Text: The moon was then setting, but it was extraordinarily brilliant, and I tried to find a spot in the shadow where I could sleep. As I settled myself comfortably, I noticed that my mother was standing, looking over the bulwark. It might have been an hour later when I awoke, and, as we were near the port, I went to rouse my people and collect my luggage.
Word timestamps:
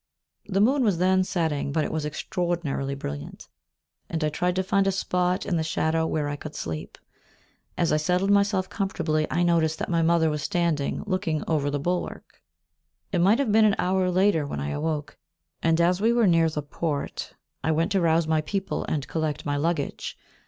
The 0.47 0.61
moon 0.61 0.83
was 0.83 0.97
then 0.97 1.23
setting, 1.23 1.71
but 1.71 1.85
it 1.85 1.91
was 1.91 2.05
extraordinarily 2.07 2.95
brilliant, 2.95 3.47
and 4.09 4.23
I 4.23 4.29
tried 4.29 4.55
to 4.55 4.63
find 4.63 4.87
a 4.87 4.91
spot 4.91 5.45
in 5.45 5.57
the 5.57 5.63
shadow 5.63 6.07
where 6.07 6.27
I 6.27 6.35
could 6.35 6.55
sleep. 6.55 6.97
As 7.77 7.93
I 7.93 7.97
settled 7.97 8.31
myself 8.31 8.67
comfortably, 8.67 9.27
I 9.29 9.43
noticed 9.43 9.77
that 9.77 9.91
my 9.91 10.01
mother 10.01 10.31
was 10.31 10.41
standing, 10.41 11.03
looking 11.05 11.43
over 11.47 11.69
the 11.69 11.79
bulwark. 11.79 12.41
It 13.11 13.19
might 13.21 13.37
have 13.37 13.51
been 13.51 13.61
an 13.63 13.75
hour 13.77 14.09
later 14.09 14.47
when 14.47 14.59
I 14.59 14.69
awoke, 14.71 15.19
and, 15.61 15.79
as 15.79 16.01
we 16.01 16.11
were 16.11 16.25
near 16.25 16.49
the 16.49 16.63
port, 16.63 17.35
I 17.63 17.71
went 17.71 17.91
to 17.91 18.01
rouse 18.01 18.25
my 18.25 18.41
people 18.41 18.83
and 18.85 19.07
collect 19.07 19.45
my 19.45 19.55
luggage. 19.55 20.17